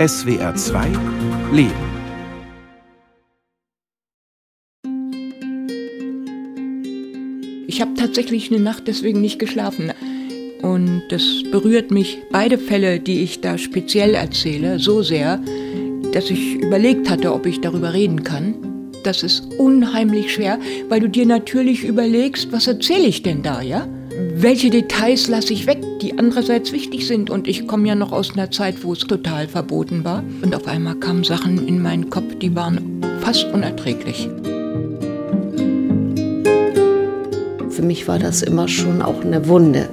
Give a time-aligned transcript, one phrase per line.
[0.00, 0.86] SWR 2
[1.52, 1.74] Leben.
[7.66, 9.92] Ich habe tatsächlich eine Nacht deswegen nicht geschlafen.
[10.62, 15.38] Und das berührt mich, beide Fälle, die ich da speziell erzähle, so sehr,
[16.14, 18.54] dass ich überlegt hatte, ob ich darüber reden kann.
[19.04, 20.58] Das ist unheimlich schwer,
[20.88, 23.86] weil du dir natürlich überlegst, was erzähle ich denn da, ja?
[24.42, 27.28] Welche Details lasse ich weg, die andererseits wichtig sind?
[27.28, 30.24] Und ich komme ja noch aus einer Zeit, wo es total verboten war.
[30.40, 34.30] Und auf einmal kamen Sachen in meinen Kopf, die waren fast unerträglich.
[37.68, 39.90] Für mich war das immer schon auch eine Wunde.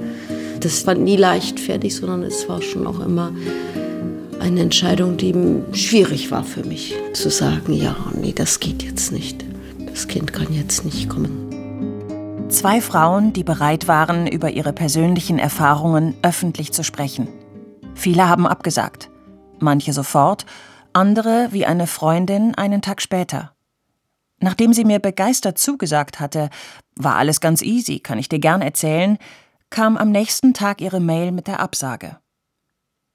[0.60, 3.34] Das war nie leichtfertig, sondern es war schon auch immer
[4.40, 5.34] eine Entscheidung, die
[5.72, 6.94] schwierig war für mich.
[7.12, 9.44] Zu sagen, ja, nee, das geht jetzt nicht.
[9.92, 11.47] Das Kind kann jetzt nicht kommen.
[12.48, 17.28] Zwei Frauen, die bereit waren, über ihre persönlichen Erfahrungen öffentlich zu sprechen.
[17.94, 19.10] Viele haben abgesagt.
[19.60, 20.46] Manche sofort,
[20.94, 23.54] andere, wie eine Freundin, einen Tag später.
[24.40, 26.48] Nachdem sie mir begeistert zugesagt hatte,
[26.96, 29.18] war alles ganz easy, kann ich dir gern erzählen,
[29.68, 32.18] kam am nächsten Tag ihre Mail mit der Absage.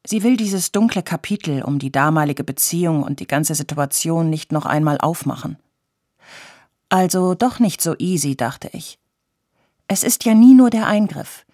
[0.05, 4.67] Sie will dieses dunkle Kapitel um die damalige Beziehung und die ganze Situation nicht noch
[4.67, 5.57] einmal aufmachen.
[6.89, 8.99] Also doch nicht so easy, dachte ich.
[9.93, 11.45] Es ist ja nie nur der Eingriff.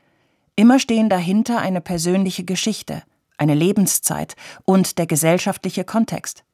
[0.56, 3.04] Immer stehen dahinter eine persönliche Geschichte,
[3.38, 6.46] eine Lebenszeit und der gesellschaftliche Kontext.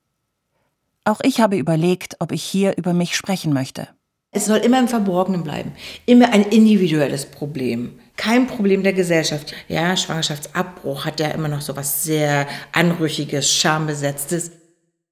[1.04, 3.88] Auch ich habe überlegt, ob ich hier über mich sprechen möchte.
[4.32, 5.74] Es soll immer im Verborgenen bleiben,
[6.08, 9.54] immer ein individuelles Problem kein Problem der Gesellschaft.
[9.68, 14.52] Ja, Schwangerschaftsabbruch hat ja immer noch so was sehr Anrüchiges, Schambesetztes.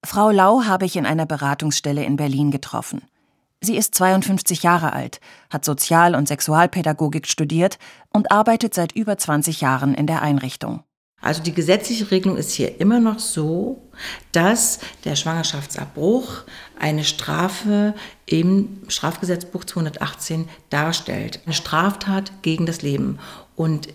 [0.04, 3.04] Frau Lau habe ich in einer Beratungsstelle in Berlin getroffen.
[3.66, 7.78] Sie ist 52 Jahre alt, hat Sozial- und Sexualpädagogik studiert
[8.12, 10.84] und arbeitet seit über 20 Jahren in der Einrichtung.
[11.22, 13.82] Also die gesetzliche Regelung ist hier immer noch so,
[14.34, 16.44] dass der Schwangerschaftsabbruch
[16.78, 21.40] eine Strafe im Strafgesetzbuch 218 darstellt.
[21.46, 23.20] Eine Straftat gegen das Leben
[23.56, 23.88] und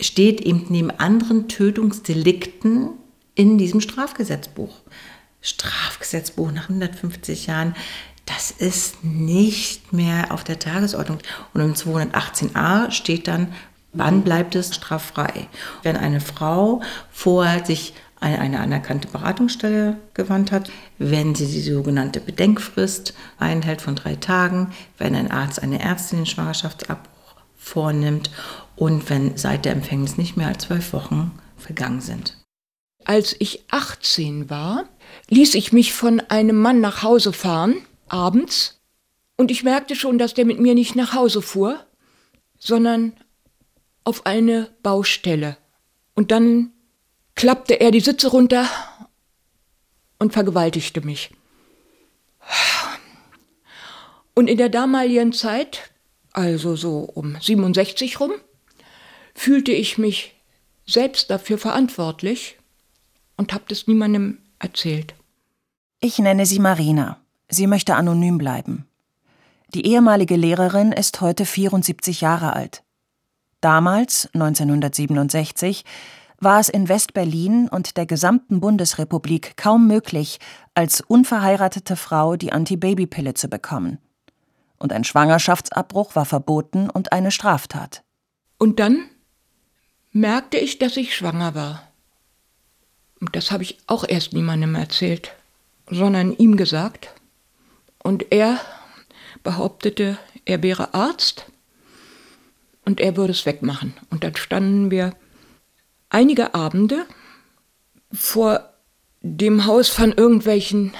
[0.00, 2.90] steht eben neben anderen Tötungsdelikten
[3.34, 4.82] in diesem Strafgesetzbuch.
[5.40, 7.74] Strafgesetzbuch nach 150 Jahren,
[8.26, 11.18] das ist nicht mehr auf der Tagesordnung.
[11.52, 13.52] Und im 218a steht dann
[13.94, 15.46] Wann bleibt es straffrei?
[15.84, 16.82] Wenn eine Frau
[17.12, 23.94] vorher sich an eine anerkannte Beratungsstelle gewandt hat, wenn sie die sogenannte Bedenkfrist einhält von
[23.94, 28.30] drei Tagen, wenn ein Arzt, eine Ärztin den Schwangerschaftsabbruch vornimmt
[28.76, 32.36] und wenn seit der Empfängnis nicht mehr als zwölf Wochen vergangen sind.
[33.04, 34.84] Als ich 18 war,
[35.28, 37.76] ließ ich mich von einem Mann nach Hause fahren,
[38.08, 38.80] abends,
[39.36, 41.84] und ich merkte schon, dass der mit mir nicht nach Hause fuhr,
[42.58, 43.14] sondern
[44.04, 45.56] auf eine Baustelle.
[46.14, 46.72] Und dann
[47.34, 48.68] klappte er die Sitze runter
[50.18, 51.30] und vergewaltigte mich.
[54.34, 55.90] Und in der damaligen Zeit,
[56.32, 58.32] also so um 67 rum,
[59.34, 60.34] fühlte ich mich
[60.86, 62.58] selbst dafür verantwortlich
[63.36, 65.14] und habe das niemandem erzählt.
[66.00, 67.23] Ich nenne sie Marina.
[67.48, 68.86] Sie möchte anonym bleiben.
[69.74, 72.82] Die ehemalige Lehrerin ist heute 74 Jahre alt.
[73.60, 75.84] Damals, 1967,
[76.38, 80.38] war es in West-Berlin und der gesamten Bundesrepublik kaum möglich,
[80.74, 83.98] als unverheiratete Frau die Antibabypille zu bekommen.
[84.78, 88.02] Und ein Schwangerschaftsabbruch war verboten und eine Straftat.
[88.58, 89.06] Und dann
[90.12, 91.82] merkte ich, dass ich schwanger war.
[93.20, 95.32] Und das habe ich auch erst niemandem erzählt,
[95.90, 97.14] sondern ihm gesagt.
[98.04, 98.60] Und er
[99.42, 101.46] behauptete, er wäre Arzt
[102.84, 103.94] und er würde es wegmachen.
[104.10, 105.14] Und dann standen wir
[106.10, 107.06] einige Abende
[108.12, 108.74] vor
[109.22, 110.92] dem Haus von irgendwelchen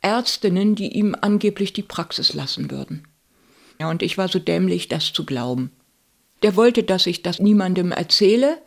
[0.00, 3.06] Ärztinnen, die ihm angeblich die Praxis lassen würden.
[3.78, 5.70] Ja, und ich war so dämlich, das zu glauben.
[6.42, 8.60] Der wollte, dass ich das niemandem erzähle.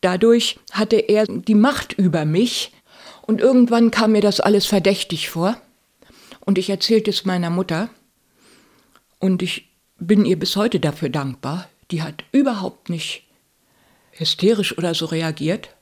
[0.00, 2.72] Dadurch hatte er die Macht über mich.
[3.22, 5.56] Und irgendwann kam mir das alles verdächtig vor.
[6.48, 7.90] Und ich erzählte es meiner Mutter.
[9.20, 9.68] Und ich
[9.98, 13.24] bin ihr bis heute dafür dankbar die hat überhaupt nicht
[14.12, 15.74] hysterisch oder so reagiert,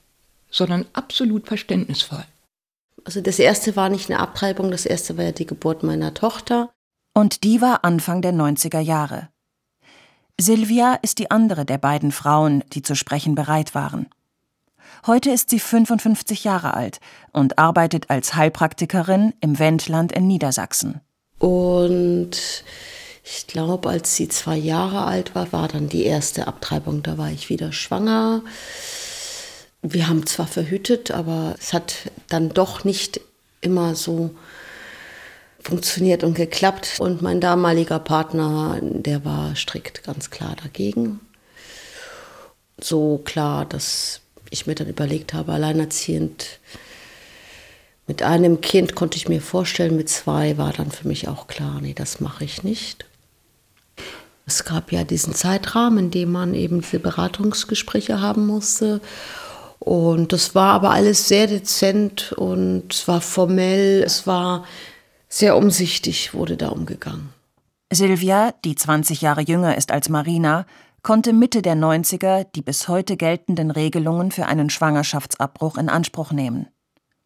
[0.49, 2.23] sondern absolut verständnisvoll.
[3.03, 6.69] Also das erste war nicht eine Abtreibung, das erste war ja die Geburt meiner Tochter.
[7.13, 9.29] Und die war Anfang der 90er Jahre.
[10.39, 14.07] Silvia ist die andere der beiden Frauen, die zu sprechen bereit waren.
[15.05, 16.99] Heute ist sie 55 Jahre alt
[17.31, 21.01] und arbeitet als Heilpraktikerin im Wendland in Niedersachsen.
[21.39, 22.63] Und
[23.23, 27.03] ich glaube, als sie zwei Jahre alt war, war dann die erste Abtreibung.
[27.03, 28.41] Da war ich wieder schwanger.
[29.81, 33.21] Wir haben zwar verhütet, aber es hat dann doch nicht
[33.61, 34.31] immer so
[35.59, 36.95] funktioniert und geklappt.
[36.99, 41.19] Und mein damaliger Partner, der war strikt ganz klar dagegen.
[42.79, 44.21] So klar, dass
[44.51, 46.59] ich mir dann überlegt habe, alleinerziehend
[48.07, 51.79] mit einem Kind konnte ich mir vorstellen, mit zwei war dann für mich auch klar,
[51.81, 53.05] nee, das mache ich nicht.
[54.45, 59.01] Es gab ja diesen Zeitrahmen, in dem man eben diese Beratungsgespräche haben musste.
[59.79, 64.63] Und das war aber alles sehr dezent und es war formell, es war
[65.27, 67.29] sehr umsichtig, wurde da umgegangen.
[67.91, 70.65] Silvia, die 20 Jahre jünger ist als Marina,
[71.03, 76.67] konnte Mitte der 90er die bis heute geltenden Regelungen für einen Schwangerschaftsabbruch in Anspruch nehmen.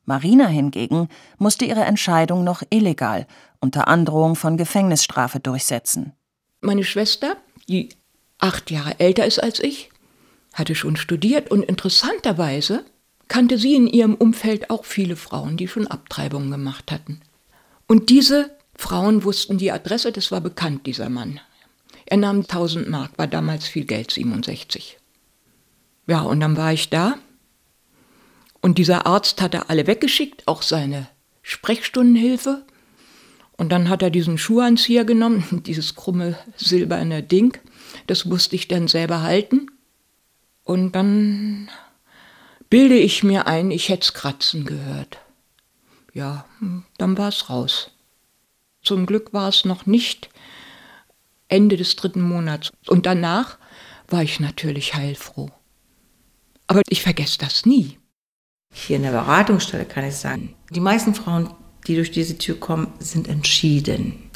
[0.06, 1.08] Marina hingegen
[1.38, 3.28] musste ihre Entscheidung noch illegal
[3.60, 6.14] unter Androhung von Gefängnisstrafe durchsetzen.
[6.60, 7.38] Meine Schwester,
[7.70, 7.90] die
[8.40, 9.90] acht Jahre älter ist als ich,
[10.54, 12.84] hatte schon studiert und interessanterweise
[13.28, 17.22] kannte sie in ihrem Umfeld auch viele Frauen, die schon Abtreibungen gemacht hatten.
[17.88, 21.40] Und diese Frauen wussten die Adresse, das war bekannt, dieser Mann.
[22.12, 24.98] Er nahm 1000 Mark, war damals viel Geld, 67.
[26.08, 27.16] Ja, und dann war ich da
[28.60, 31.08] und dieser Arzt hatte alle weggeschickt, auch seine
[31.42, 32.66] Sprechstundenhilfe.
[33.54, 37.58] Und dann hat er diesen Schuhanzieher genommen, dieses krumme silberne Ding.
[38.08, 39.68] Das musste ich dann selber halten.
[40.66, 41.70] Und dann
[42.70, 45.20] bilde ich mir ein, ich hätte es kratzen gehört.
[46.14, 46.44] Ja,
[46.98, 47.92] dann war es raus.
[48.82, 50.30] Zum Glück war es noch nicht
[51.52, 52.72] Ende des dritten Monats.
[52.88, 53.58] Und danach
[54.08, 55.50] war ich natürlich heilfroh.
[56.68, 57.98] Aber ich vergesse das nie.
[58.74, 61.54] Hier in der Beratungsstelle kann ich sagen, die meisten Frauen,
[61.88, 64.32] die durch diese Tür kommen, sind entschieden.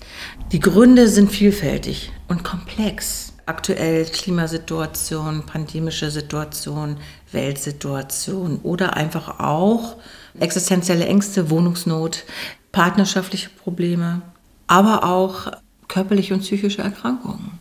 [0.52, 3.34] Die Gründe sind vielfältig und komplex.
[3.46, 6.98] Aktuell Klimasituation, pandemische Situation,
[7.32, 9.98] Weltsituation oder einfach auch
[10.40, 12.24] existenzielle Ängste, Wohnungsnot,
[12.72, 14.24] partnerschaftliche Probleme,
[14.68, 15.52] aber auch
[15.88, 17.60] körperliche und psychische Erkrankungen,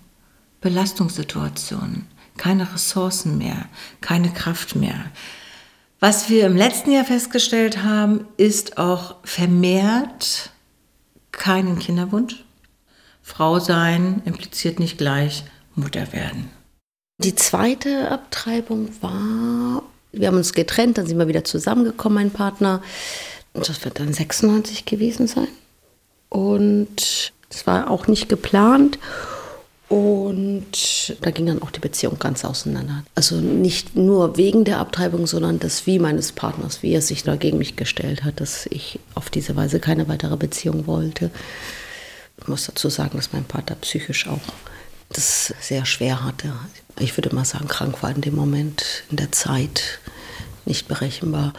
[0.60, 2.06] Belastungssituationen,
[2.36, 3.66] keine Ressourcen mehr,
[4.00, 5.04] keine Kraft mehr.
[6.00, 10.50] Was wir im letzten Jahr festgestellt haben, ist auch vermehrt
[11.32, 12.44] keinen Kinderwunsch.
[13.22, 15.44] Frau sein impliziert nicht gleich
[15.74, 16.50] Mutter werden.
[17.18, 19.82] Die zweite Abtreibung war,
[20.12, 22.82] wir haben uns getrennt, dann sind wir wieder zusammengekommen, mein Partner.
[23.52, 25.48] Und das wird dann 96 gewesen sein.
[26.28, 28.98] Und es war auch nicht geplant.
[29.88, 33.04] Und da ging dann auch die Beziehung ganz auseinander.
[33.14, 37.36] Also nicht nur wegen der Abtreibung, sondern das Wie meines Partners, wie er sich da
[37.36, 41.30] gegen mich gestellt hat, dass ich auf diese Weise keine weitere Beziehung wollte.
[42.40, 44.40] Ich muss dazu sagen, dass mein Vater psychisch auch
[45.10, 46.52] das sehr schwer hatte.
[46.98, 50.00] Ich würde mal sagen, krank war in dem Moment, in der Zeit,
[50.64, 51.52] nicht berechenbar.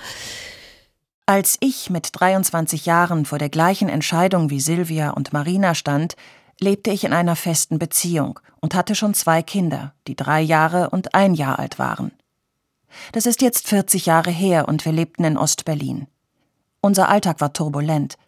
[1.27, 6.16] Als ich mit 23 Jahren vor der gleichen Entscheidung wie Silvia und Marina stand,
[6.60, 11.16] lebte ich in einer festen Beziehung und hatte schon zwei Kinder, die drei Jahre und
[11.16, 12.12] ein Jahr alt waren.
[13.12, 16.06] Das ist jetzt 40 Jahre her und wir lebten in Ostberlin.
[16.80, 18.19] Unser Alltag war turbulent.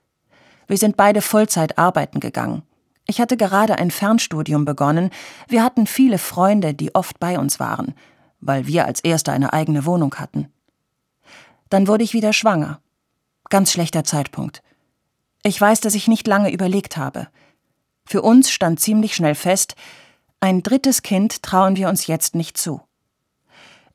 [0.65, 2.63] Wir sind beide Vollzeit arbeiten gegangen.
[3.05, 5.11] Ich hatte gerade ein Fernstudium begonnen.
[5.47, 7.93] Wir hatten viele Freunde, die oft bei uns waren,
[8.41, 10.51] weil wir als Erste eine eigene Wohnung hatten.
[11.69, 12.81] Dann wurde ich wieder schwanger.
[13.49, 14.61] Ganz schlechter Zeitpunkt.
[15.43, 17.27] Ich weiß, dass ich nicht lange überlegt habe.
[18.05, 19.75] Für uns stand ziemlich schnell fest,
[20.39, 22.81] ein drittes Kind trauen wir uns jetzt nicht zu.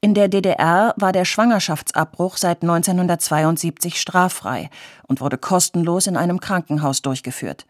[0.01, 4.69] In der DDR war der Schwangerschaftsabbruch seit 1972 straffrei
[5.07, 7.67] und wurde kostenlos in einem Krankenhaus durchgeführt.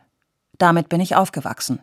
[0.57, 1.81] Damit bin ich aufgewachsen.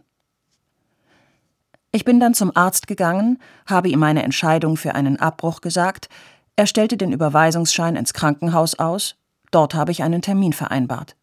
[1.91, 6.09] Ich bin dann zum Arzt gegangen, habe ihm meine Entscheidung für einen Abbruch gesagt,
[6.55, 9.15] er stellte den Überweisungsschein ins Krankenhaus aus,
[9.51, 11.15] dort habe ich einen Termin vereinbart.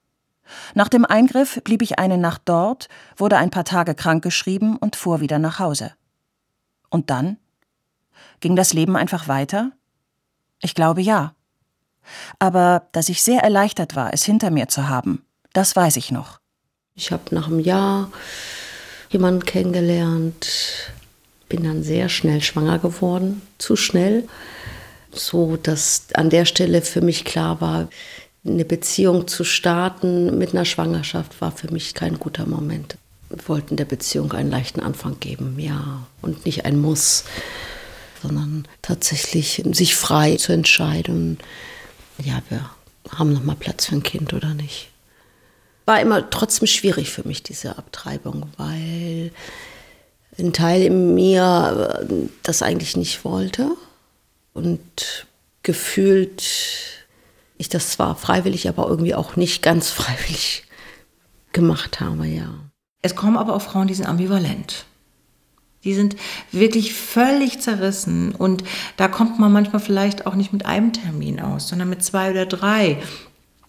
[0.75, 5.21] Nach dem Eingriff blieb ich eine Nacht dort, wurde ein paar Tage krankgeschrieben und fuhr
[5.21, 5.93] wieder nach Hause.
[6.91, 7.39] Und dann?
[8.41, 9.73] Ging das Leben einfach weiter?
[10.63, 11.35] Ich glaube ja.
[12.39, 16.39] Aber dass ich sehr erleichtert war, es hinter mir zu haben, das weiß ich noch.
[16.95, 18.11] Ich habe nach einem Jahr
[19.11, 20.93] jemanden kennengelernt,
[21.49, 24.29] bin dann sehr schnell schwanger geworden, zu schnell,
[25.19, 27.89] so dass an der Stelle für mich klar war,
[28.47, 32.97] eine Beziehung zu starten mit einer Schwangerschaft war für mich kein guter Moment.
[33.29, 37.25] Wir wollten der Beziehung einen leichten Anfang geben, ja, und nicht ein Muss,
[38.23, 41.39] sondern tatsächlich sich frei zu entscheiden,
[42.23, 42.71] ja, wir
[43.11, 44.91] haben noch mal Platz für ein Kind oder nicht.
[45.87, 49.33] War immer trotzdem schwierig für mich diese Abtreibung, weil
[50.39, 52.07] ein Teil in mir
[52.43, 53.77] das eigentlich nicht wollte
[54.57, 55.27] und
[55.63, 56.43] gefühlt
[57.59, 60.65] ich das zwar freiwillig, aber irgendwie auch nicht ganz freiwillig
[61.53, 62.55] gemacht habe, ja.
[63.03, 64.85] Es kommen aber auch Frauen, die sind ambivalent.
[65.85, 66.17] Die sind
[66.51, 68.65] wirklich völlig zerrissen und
[68.97, 72.47] da kommt man manchmal vielleicht auch nicht mit einem Termin aus, sondern mit zwei oder
[72.47, 73.01] drei.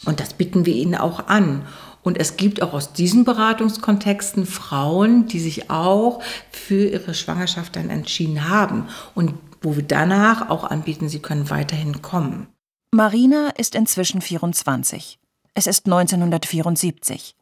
[0.05, 1.67] Und das bieten wir ihnen auch an.
[2.01, 7.89] Und es gibt auch aus diesen Beratungskontexten Frauen, die sich auch für ihre Schwangerschaft dann
[7.89, 9.33] entschieden haben und
[9.67, 12.47] wo wir danach auch anbieten, sie können weiterhin kommen.
[12.91, 15.19] Marina ist inzwischen 24.
[15.55, 17.35] Es ist 1974.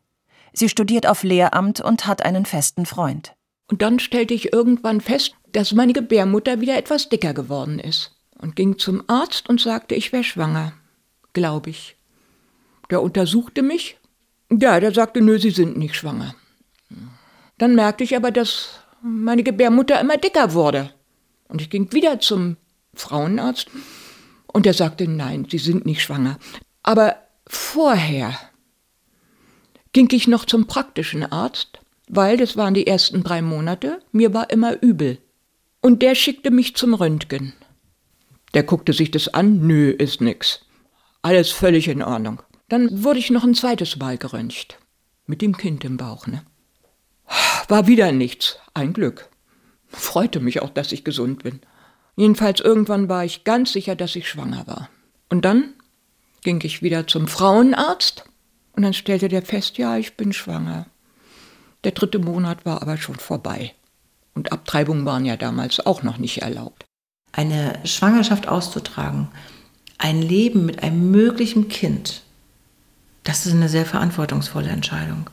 [0.51, 3.35] Sie studiert auf Lehramt und hat einen festen Freund.
[3.69, 8.15] Und dann stellte ich irgendwann fest, dass meine Gebärmutter wieder etwas dicker geworden ist.
[8.39, 10.73] Und ging zum Arzt und sagte, ich wäre schwanger.
[11.33, 11.95] Glaube ich.
[12.89, 13.99] Der untersuchte mich.
[14.51, 16.33] Ja, der sagte, nö, Sie sind nicht schwanger.
[17.59, 20.89] Dann merkte ich aber, dass meine Gebärmutter immer dicker wurde.
[21.47, 22.57] Und ich ging wieder zum
[22.93, 23.67] Frauenarzt
[24.47, 26.37] und er sagte, nein, Sie sind nicht schwanger.
[26.83, 28.37] Aber vorher
[29.93, 34.49] ging ich noch zum praktischen Arzt, weil das waren die ersten drei Monate, mir war
[34.49, 35.19] immer übel.
[35.81, 37.53] Und der schickte mich zum Röntgen.
[38.53, 40.61] Der guckte sich das an, nö, ist nix.
[41.21, 42.41] Alles völlig in Ordnung.
[42.69, 44.79] Dann wurde ich noch ein zweites Mal geröntgt.
[45.27, 46.43] Mit dem Kind im Bauch, ne?
[47.67, 48.59] War wieder nichts.
[48.73, 49.29] Ein Glück.
[49.87, 51.61] Freute mich auch, dass ich gesund bin.
[52.15, 54.89] Jedenfalls irgendwann war ich ganz sicher, dass ich schwanger war.
[55.29, 55.73] Und dann
[56.41, 58.25] ging ich wieder zum Frauenarzt
[58.73, 60.87] und dann stellte der fest, ja, ich bin schwanger.
[61.83, 63.73] Der dritte Monat war aber schon vorbei.
[64.33, 66.85] Und Abtreibungen waren ja damals auch noch nicht erlaubt.
[67.31, 69.29] Eine Schwangerschaft auszutragen,
[69.97, 72.21] ein Leben mit einem möglichen Kind,
[73.25, 75.29] das ist eine sehr verantwortungsvolle Entscheidung.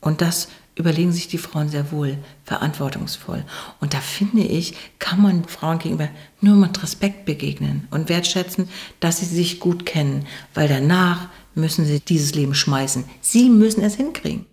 [0.00, 3.44] Und das überlegen sich die Frauen sehr wohl verantwortungsvoll.
[3.80, 6.08] Und da finde ich, kann man Frauen gegenüber
[6.40, 8.68] nur mit Respekt begegnen und wertschätzen,
[9.00, 13.04] dass sie sich gut kennen, weil danach müssen sie dieses Leben schmeißen.
[13.20, 14.46] Sie müssen es hinkriegen.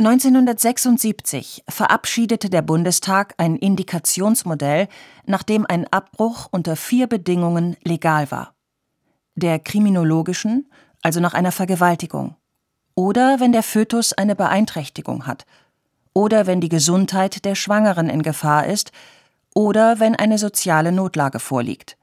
[0.00, 4.86] 1976 verabschiedete der Bundestag ein Indikationsmodell,
[5.26, 8.54] nachdem ein Abbruch unter vier Bedingungen legal war.
[9.34, 10.70] Der kriminologischen,
[11.02, 12.36] also nach einer Vergewaltigung,
[12.98, 15.46] oder wenn der Fötus eine Beeinträchtigung hat,
[16.14, 18.90] oder wenn die Gesundheit der Schwangeren in Gefahr ist,
[19.54, 21.96] oder wenn eine soziale Notlage vorliegt.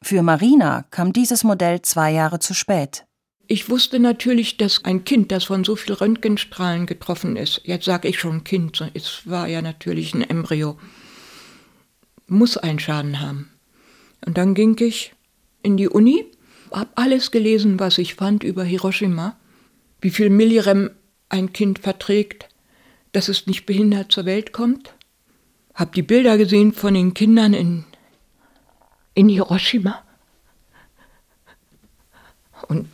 [0.00, 3.04] Für Marina kam dieses Modell zwei Jahre zu spät.
[3.48, 8.08] Ich wusste natürlich, dass ein Kind, das von so viel Röntgenstrahlen getroffen ist, jetzt sage
[8.08, 10.78] ich schon Kind, es war ja natürlich ein Embryo,
[12.28, 13.50] muss einen Schaden haben.
[14.24, 15.12] Und dann ging ich
[15.62, 16.24] in die Uni,
[16.72, 19.36] habe alles gelesen, was ich fand über Hiroshima
[20.02, 20.90] wie viel Millirem
[21.30, 22.48] ein Kind verträgt,
[23.12, 24.94] dass es nicht behindert zur Welt kommt.
[25.74, 27.84] Hab die Bilder gesehen von den Kindern in,
[29.14, 30.02] in Hiroshima
[32.68, 32.88] und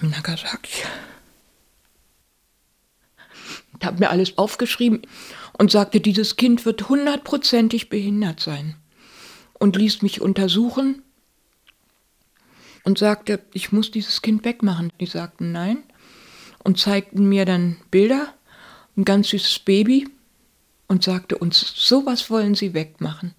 [0.00, 0.84] Nagasaki.
[3.78, 5.02] Ich habe mir alles aufgeschrieben
[5.58, 8.76] und sagte, dieses Kind wird hundertprozentig behindert sein.
[9.52, 11.03] Und ließ mich untersuchen
[12.84, 14.92] und sagte, ich muss dieses Kind wegmachen.
[15.00, 15.82] Die sagten nein
[16.62, 18.34] und zeigten mir dann Bilder,
[18.96, 20.08] ein ganz süßes Baby
[20.86, 23.34] und sagte uns, sowas wollen sie wegmachen.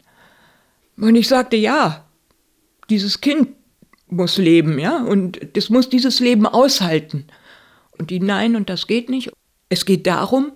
[0.98, 2.06] Und ich sagte, ja,
[2.90, 3.50] dieses Kind
[4.08, 7.28] muss leben, ja, und das muss dieses Leben aushalten.
[7.98, 9.32] Und die nein, und das geht nicht.
[9.70, 10.52] Es geht darum,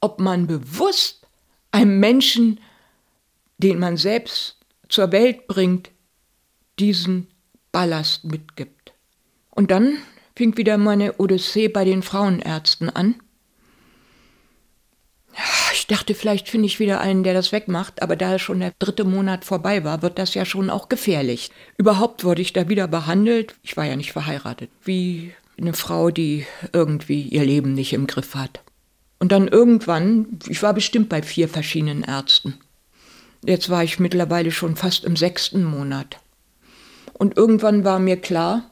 [0.00, 1.26] ob man bewusst
[1.72, 2.60] einem Menschen,
[3.58, 4.56] den man selbst
[4.88, 5.90] zur Welt bringt,
[6.78, 7.28] diesen
[7.72, 8.92] Ballast mitgibt.
[9.50, 9.98] Und dann
[10.36, 13.16] fing wieder meine Odyssee bei den Frauenärzten an.
[15.72, 19.04] Ich dachte, vielleicht finde ich wieder einen, der das wegmacht, aber da schon der dritte
[19.04, 21.50] Monat vorbei war, wird das ja schon auch gefährlich.
[21.76, 26.46] Überhaupt wurde ich da wieder behandelt, ich war ja nicht verheiratet, wie eine Frau, die
[26.72, 28.60] irgendwie ihr Leben nicht im Griff hat.
[29.18, 32.58] Und dann irgendwann, ich war bestimmt bei vier verschiedenen Ärzten.
[33.44, 36.18] Jetzt war ich mittlerweile schon fast im sechsten Monat.
[37.20, 38.70] Und irgendwann war mir klar,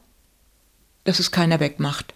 [1.03, 2.15] dass es keiner wegmacht.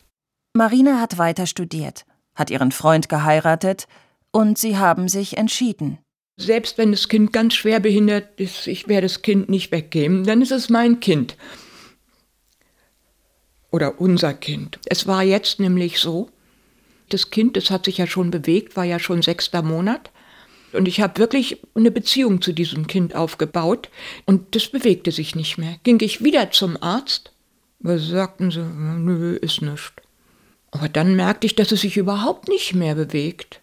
[0.53, 3.87] Marina hat weiter studiert, hat ihren Freund geheiratet
[4.31, 5.99] und sie haben sich entschieden.
[6.35, 10.41] Selbst wenn das Kind ganz schwer behindert ist, ich werde das Kind nicht weggeben, dann
[10.41, 11.37] ist es mein Kind.
[13.69, 14.79] Oder unser Kind.
[14.85, 16.31] Es war jetzt nämlich so,
[17.09, 20.09] das Kind, das hat sich ja schon bewegt, war ja schon sechster Monat.
[20.75, 23.89] Und ich habe wirklich eine Beziehung zu diesem Kind aufgebaut
[24.25, 25.77] und das bewegte sich nicht mehr.
[25.83, 27.31] Ging ich wieder zum Arzt,
[27.79, 29.93] weil sagten sie, nö, ist nichts.
[30.71, 33.61] Aber dann merkte ich, dass es sich überhaupt nicht mehr bewegt.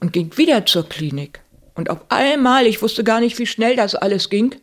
[0.00, 1.42] Und ging wieder zur Klinik.
[1.74, 4.54] Und auf einmal, ich wusste gar nicht, wie schnell das alles ging,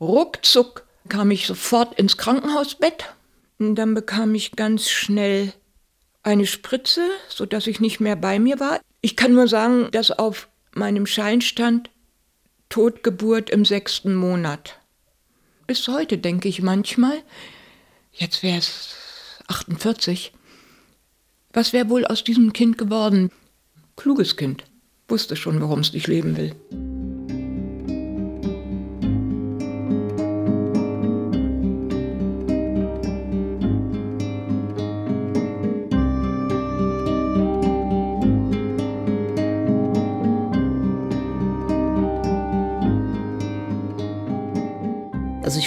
[0.00, 3.14] ruckzuck kam ich sofort ins Krankenhausbett.
[3.58, 5.52] Und dann bekam ich ganz schnell
[6.22, 8.80] eine Spritze, sodass ich nicht mehr bei mir war.
[9.00, 11.90] Ich kann nur sagen, dass auf meinem Schein stand
[12.68, 14.78] Totgeburt im sechsten Monat.
[15.66, 17.22] Bis heute denke ich manchmal,
[18.12, 18.94] jetzt wäre es
[19.46, 20.32] 48,
[21.52, 23.30] was wäre wohl aus diesem Kind geworden?
[23.96, 24.64] Kluges Kind,
[25.08, 26.54] wusste schon, warum es nicht leben will.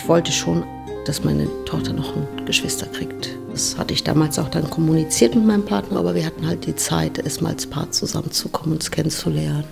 [0.02, 0.64] Ich wollte schon,
[1.06, 3.30] dass meine Tochter noch ein Geschwister kriegt.
[3.52, 6.76] Das hatte ich damals auch dann kommuniziert mit meinem Partner, aber wir hatten halt die
[6.76, 9.66] Zeit, erstmal als Paar zusammenzukommen, uns kennenzulernen.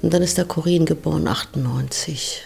[0.00, 2.40] Und dann ist der Corinne geboren, 98.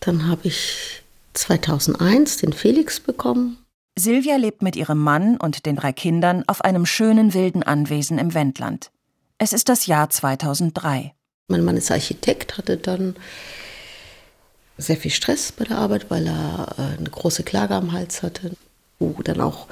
[0.00, 3.56] Dann habe ich 2001 den Felix bekommen.
[3.98, 8.34] Silvia lebt mit ihrem Mann und den drei Kindern auf einem schönen wilden Anwesen im
[8.34, 8.90] Wendland.
[9.38, 11.14] Es ist das Jahr 2003.
[11.48, 13.16] Mein Mann ist Architekt, hatte dann
[14.78, 18.52] sehr viel Stress bei der Arbeit, weil er äh, eine große Klage am Hals hatte,
[18.98, 19.66] wo dann auch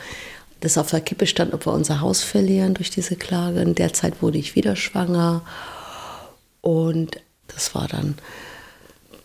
[0.60, 3.60] das auf der Kippe stand, ob wir unser Haus verlieren durch diese Klage.
[3.60, 5.42] In der Zeit wurde ich wieder schwanger
[6.60, 8.16] und das war dann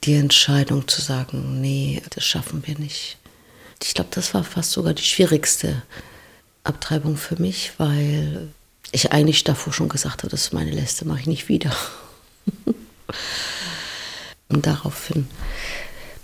[0.03, 3.17] die Entscheidung zu sagen, nee, das schaffen wir nicht.
[3.83, 5.83] Ich glaube, das war fast sogar die schwierigste
[6.63, 8.49] Abtreibung für mich, weil
[8.91, 11.71] ich eigentlich davor schon gesagt habe, das ist meine letzte, mache ich nicht wieder.
[14.57, 15.27] Und daraufhin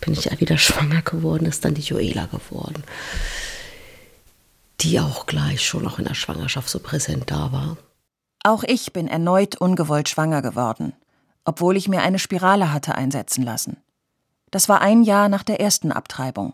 [0.02, 2.84] bin ich ja wieder schwanger geworden, ist dann die Joela geworden,
[4.82, 7.78] die auch gleich schon auch in der Schwangerschaft so präsent da war.
[8.44, 10.94] Auch ich bin erneut ungewollt schwanger geworden,
[11.46, 13.78] obwohl ich mir eine Spirale hatte einsetzen lassen.
[14.50, 16.54] Das war ein Jahr nach der ersten Abtreibung.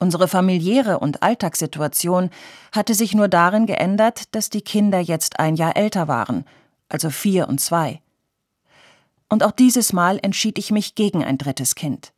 [0.00, 2.30] Unsere familiäre und Alltagssituation
[2.72, 6.44] hatte sich nur darin geändert, dass die Kinder jetzt ein Jahr älter waren,
[6.88, 8.00] also vier und zwei.
[9.30, 12.12] Und auch dieses Mal entschied ich mich gegen ein drittes Kind.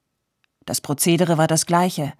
[0.64, 2.12] Das Prozedere war das gleiche.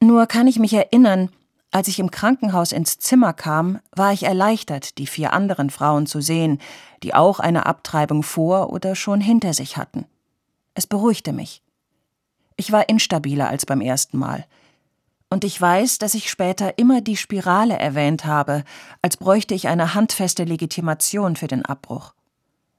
[0.00, 1.30] Nur kann ich mich erinnern,
[1.70, 6.22] als ich im Krankenhaus ins Zimmer kam, war ich erleichtert, die vier anderen Frauen zu
[6.22, 6.60] sehen,
[7.02, 10.06] die auch eine Abtreibung vor oder schon hinter sich hatten.
[10.74, 11.62] Es beruhigte mich.
[12.56, 14.46] Ich war instabiler als beim ersten Mal.
[15.28, 18.64] Und ich weiß, dass ich später immer die Spirale erwähnt habe,
[19.02, 22.14] als bräuchte ich eine handfeste Legitimation für den Abbruch.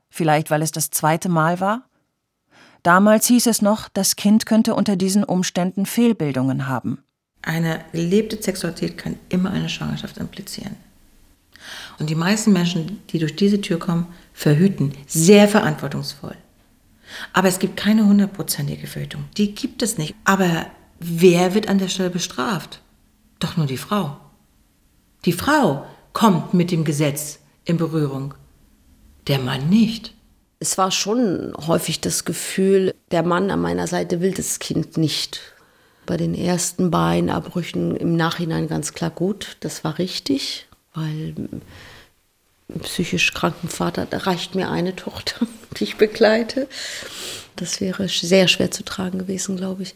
[0.10, 1.84] Vielleicht weil es das zweite Mal war?
[2.84, 7.04] Damals hieß es noch, das Kind könnte unter diesen Umständen Fehlbildungen haben.
[7.42, 10.76] Eine gelebte Sexualität kann immer eine Schwangerschaft implizieren.
[12.00, 16.36] Und die meisten Menschen, die durch diese Tür kommen, verhüten sehr verantwortungsvoll.
[17.34, 19.26] Aber es gibt keine hundertprozentige Verhütung.
[19.38, 20.16] Die gibt es nicht.
[20.26, 20.68] Aber
[21.00, 22.82] wer wird an der Stelle bestraft?
[23.40, 24.18] Doch nur die Frau.
[25.26, 28.34] Die Frau kommt mit dem Gesetz in Berührung
[29.30, 30.14] der Mann nicht.
[30.60, 35.40] Es war schon häufig das Gefühl, der Mann an meiner Seite will das Kind nicht.
[36.06, 41.36] Bei den ersten beiden Abbrüchen im Nachhinein ganz klar gut, das war richtig, weil
[42.82, 46.68] psychisch kranken Vater, da reicht mir eine Tochter, die ich begleite.
[47.56, 49.96] Das wäre sehr schwer zu tragen gewesen, glaube ich.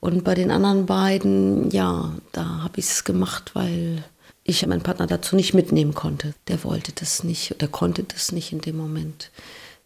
[0.00, 4.04] Und bei den anderen beiden, ja, da habe ich es gemacht, weil
[4.44, 6.34] ich meinen Partner dazu nicht mitnehmen konnte.
[6.48, 9.30] Der wollte das nicht oder konnte das nicht in dem Moment.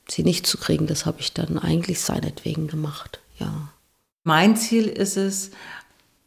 [0.08, 3.68] Sie nicht zu kriegen, das habe ich dann eigentlich seinetwegen gemacht, ja.
[4.22, 5.50] Mein Ziel ist es,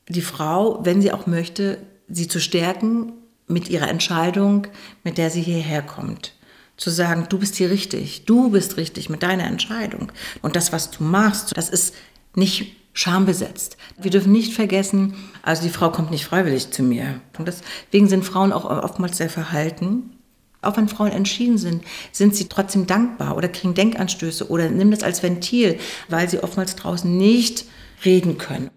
[0.07, 3.13] die Frau, wenn sie auch möchte, sie zu stärken
[3.47, 4.67] mit ihrer Entscheidung,
[5.03, 6.33] mit der sie hierher kommt.
[6.77, 10.11] Zu sagen, du bist hier richtig, du bist richtig mit deiner Entscheidung.
[10.43, 11.95] Und das, was du machst, das ist
[12.35, 13.77] nicht schambesetzt.
[13.99, 17.21] Wir dürfen nicht vergessen, also die Frau kommt nicht freiwillig zu mir.
[17.37, 20.17] Und deswegen sind Frauen auch oftmals sehr verhalten.
[20.63, 25.03] Auch wenn Frauen entschieden sind, sind sie trotzdem dankbar oder kriegen Denkanstöße oder nehmen das
[25.03, 25.77] als Ventil,
[26.09, 27.65] weil sie oftmals draußen nicht
[28.03, 28.71] reden können.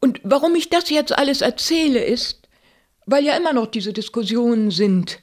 [0.00, 2.48] Und warum ich das jetzt alles erzähle, ist,
[3.04, 5.20] weil ja immer noch diese Diskussionen sind.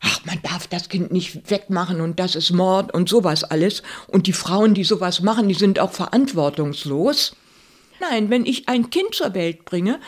[0.00, 3.82] Ach, man darf das Kind nicht wegmachen und das ist Mord und sowas alles.
[4.08, 7.34] Und die Frauen, die sowas machen, die sind auch verantwortungslos.
[8.10, 10.00] Nein, wenn ich ein Kind zur Welt bringe,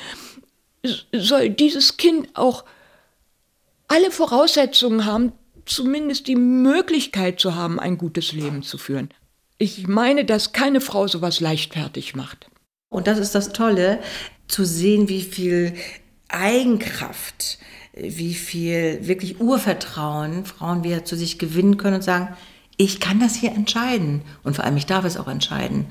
[1.13, 2.65] soll dieses Kind auch
[3.89, 5.33] alle Voraussetzungen haben,
[5.65, 9.11] zumindest die Möglichkeit zu haben, ein gutes Leben zu führen.
[9.59, 12.47] Ich meine, dass keine Frau sowas leichtfertig macht.
[12.89, 14.01] Und das ist das Tolle,
[14.49, 15.75] zu sehen, wie viel
[16.29, 17.59] Eigenkraft,
[17.95, 22.37] wie viel wirklich Urvertrauen Frauen wieder zu sich gewinnen können und sagen,
[22.77, 25.87] Ich kann das hier entscheiden und vor allem ich darf es auch entscheiden.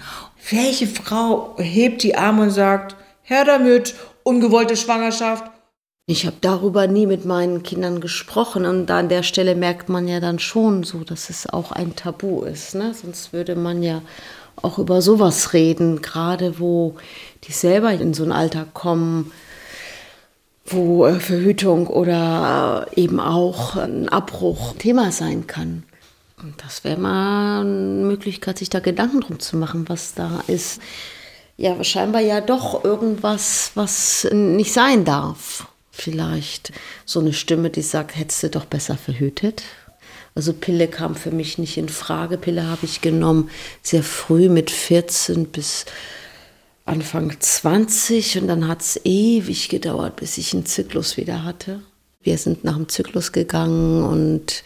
[0.50, 5.46] Welche Frau hebt die Arme und sagt, Herr damit, ungewollte Schwangerschaft?
[6.08, 10.20] Ich habe darüber nie mit meinen Kindern gesprochen und an der Stelle merkt man ja
[10.20, 12.76] dann schon so, dass es auch ein Tabu ist.
[12.76, 12.94] Ne?
[12.94, 14.04] Sonst würde man ja
[14.62, 16.96] auch über sowas reden, gerade wo
[17.46, 19.32] die selber in so ein Alter kommen,
[20.68, 25.84] wo äh, Verhütung oder äh, eben auch ein Abbruch Thema sein kann.
[26.58, 30.82] Das wäre mal eine Möglichkeit, sich da Gedanken drum zu machen, was da ist.
[31.58, 35.68] Ja, scheinbar ja doch irgendwas, was nicht sein darf.
[35.92, 36.74] Vielleicht
[37.06, 39.64] so eine Stimme, die sagt, hättest du doch besser verhütet.
[40.36, 42.38] Also Pille kam für mich nicht in Frage.
[42.38, 43.50] Pille habe ich genommen
[43.82, 45.86] sehr früh mit 14 bis
[46.84, 51.82] Anfang 20 und dann hat es ewig gedauert, bis ich einen Zyklus wieder hatte.
[52.22, 54.64] Wir sind nach dem Zyklus gegangen und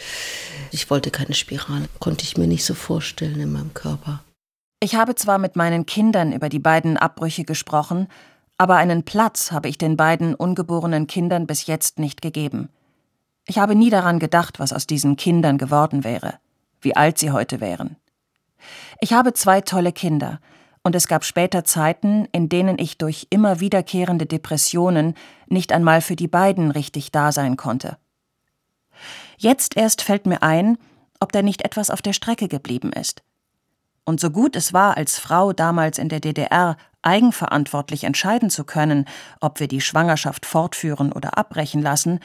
[0.72, 1.88] ich wollte keine Spirale.
[2.00, 4.24] Konnte ich mir nicht so vorstellen in meinem Körper.
[4.80, 8.08] Ich habe zwar mit meinen Kindern über die beiden Abbrüche gesprochen,
[8.58, 12.70] aber einen Platz habe ich den beiden ungeborenen Kindern bis jetzt nicht gegeben.
[13.46, 16.36] Ich habe nie daran gedacht, was aus diesen Kindern geworden wäre,
[16.82, 17.96] wie alt sie heute wären.
[19.02, 20.40] Ich habe zwei tolle Kinder,
[20.84, 25.14] und es gab später Zeiten, in denen ich durch immer wiederkehrende Depressionen
[25.48, 27.98] nicht einmal für die beiden richtig da sein konnte.
[29.42, 30.78] Jetzt erst fällt mir ein,
[31.22, 33.24] ob da nicht etwas auf der Strecke geblieben ist.
[34.04, 39.06] Und so gut es war, als Frau damals in der DDR eigenverantwortlich entscheiden zu können,
[39.40, 42.20] ob wir die Schwangerschaft fortführen oder abbrechen lassen,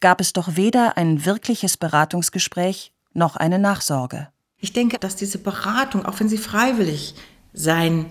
[0.00, 4.28] gab es doch weder ein wirkliches Beratungsgespräch noch eine Nachsorge.
[4.56, 7.16] Ich denke, dass diese Beratung, auch wenn sie freiwillig
[7.52, 8.06] sein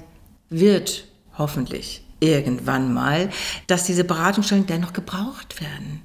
[0.50, 3.32] wird, hoffentlich irgendwann mal,
[3.66, 6.04] dass diese Beratungsstellen dennoch gebraucht werden.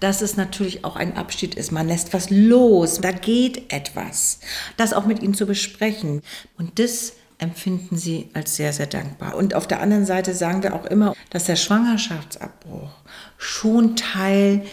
[0.00, 1.72] Dass es natürlich auch ein Abschied ist.
[1.72, 3.00] Man lässt was los.
[3.00, 4.40] Da geht etwas.
[4.76, 6.22] Das auch mit ihnen zu besprechen.
[6.56, 9.36] Und das empfinden sie als sehr, sehr dankbar.
[9.36, 12.90] Und auf der anderen Seite sagen wir auch immer, dass der Schwangerschaftsabbruch
[13.36, 14.64] schon Teil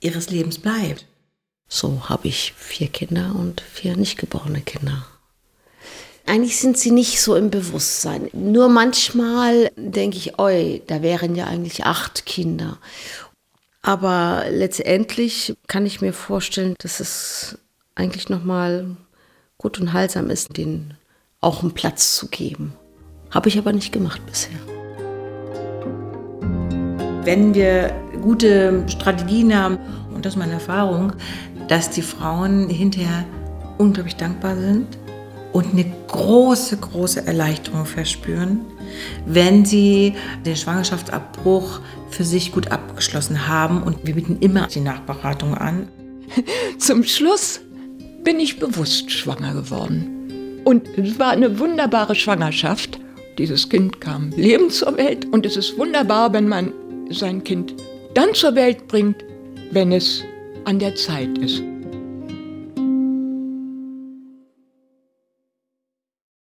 [0.00, 1.06] ihres Lebens bleibt.
[1.66, 5.06] So habe ich vier Kinder und vier nicht geborene Kinder.
[6.26, 8.30] Eigentlich sind sie nicht so im Bewusstsein.
[8.32, 12.78] Nur manchmal denke ich, oi, da wären ja eigentlich acht Kinder.
[13.86, 17.58] Aber letztendlich kann ich mir vorstellen, dass es
[17.94, 18.96] eigentlich nochmal
[19.58, 20.94] gut und heilsam ist, denen
[21.42, 22.72] auch einen Platz zu geben.
[23.30, 24.56] Habe ich aber nicht gemacht bisher.
[27.24, 29.78] Wenn wir gute Strategien haben,
[30.14, 31.12] und das ist meine Erfahrung,
[31.68, 33.26] dass die Frauen hinterher
[33.76, 34.86] unglaublich dankbar sind
[35.52, 38.60] und eine große, große Erleichterung verspüren,
[39.26, 40.14] wenn sie
[40.46, 41.80] den Schwangerschaftsabbruch
[42.14, 43.82] für sich gut abgeschlossen haben.
[43.82, 45.88] Und wir bieten immer die Nachberatung an.
[46.78, 47.60] Zum Schluss
[48.22, 50.62] bin ich bewusst schwanger geworden.
[50.64, 52.98] Und es war eine wunderbare Schwangerschaft.
[53.36, 56.72] Dieses Kind kam lebend zur Welt und es ist wunderbar, wenn man
[57.10, 57.74] sein Kind
[58.14, 59.16] dann zur Welt bringt,
[59.72, 60.22] wenn es
[60.64, 61.62] an der Zeit ist.